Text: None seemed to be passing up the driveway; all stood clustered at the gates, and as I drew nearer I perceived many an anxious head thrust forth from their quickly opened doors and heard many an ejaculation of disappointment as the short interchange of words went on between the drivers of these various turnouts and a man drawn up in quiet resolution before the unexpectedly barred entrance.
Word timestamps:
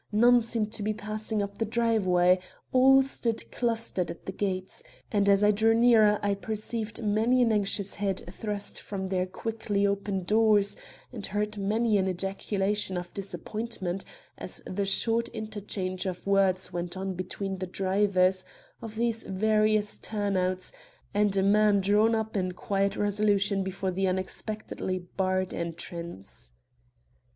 None 0.11 0.41
seemed 0.41 0.71
to 0.73 0.81
be 0.81 0.95
passing 0.95 1.43
up 1.43 1.59
the 1.59 1.63
driveway; 1.65 2.39
all 2.71 3.03
stood 3.03 3.51
clustered 3.51 4.09
at 4.09 4.25
the 4.25 4.31
gates, 4.31 4.81
and 5.11 5.29
as 5.29 5.43
I 5.43 5.51
drew 5.51 5.75
nearer 5.75 6.17
I 6.23 6.33
perceived 6.33 7.03
many 7.03 7.43
an 7.43 7.51
anxious 7.51 7.93
head 7.93 8.23
thrust 8.27 8.79
forth 8.81 8.87
from 8.87 9.07
their 9.09 9.27
quickly 9.27 9.85
opened 9.85 10.25
doors 10.25 10.75
and 11.13 11.23
heard 11.27 11.59
many 11.59 11.99
an 11.99 12.07
ejaculation 12.09 12.97
of 12.97 13.13
disappointment 13.13 14.03
as 14.39 14.63
the 14.65 14.85
short 14.85 15.27
interchange 15.27 16.07
of 16.07 16.25
words 16.25 16.73
went 16.73 16.97
on 16.97 17.13
between 17.13 17.59
the 17.59 17.67
drivers 17.67 18.43
of 18.81 18.95
these 18.95 19.21
various 19.21 19.99
turnouts 19.99 20.71
and 21.13 21.37
a 21.37 21.43
man 21.43 21.79
drawn 21.79 22.15
up 22.15 22.35
in 22.35 22.53
quiet 22.53 22.97
resolution 22.97 23.61
before 23.63 23.91
the 23.91 24.07
unexpectedly 24.07 24.97
barred 24.97 25.53
entrance. 25.53 26.53